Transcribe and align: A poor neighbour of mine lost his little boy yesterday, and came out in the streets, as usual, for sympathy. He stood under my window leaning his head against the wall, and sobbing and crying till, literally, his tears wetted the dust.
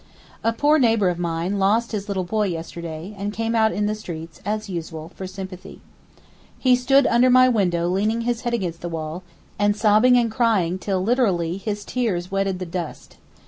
A 0.43 0.51
poor 0.51 0.79
neighbour 0.79 1.09
of 1.09 1.19
mine 1.19 1.59
lost 1.59 1.91
his 1.91 2.07
little 2.07 2.23
boy 2.23 2.47
yesterday, 2.47 3.13
and 3.19 3.31
came 3.31 3.53
out 3.53 3.71
in 3.71 3.85
the 3.85 3.93
streets, 3.93 4.41
as 4.43 4.67
usual, 4.67 5.11
for 5.13 5.27
sympathy. 5.27 5.79
He 6.57 6.75
stood 6.75 7.05
under 7.05 7.29
my 7.29 7.47
window 7.47 7.87
leaning 7.87 8.21
his 8.21 8.41
head 8.41 8.55
against 8.55 8.81
the 8.81 8.89
wall, 8.89 9.21
and 9.59 9.75
sobbing 9.77 10.17
and 10.17 10.31
crying 10.31 10.79
till, 10.79 11.03
literally, 11.03 11.57
his 11.57 11.85
tears 11.85 12.31
wetted 12.31 12.57
the 12.57 12.65
dust. 12.65 13.17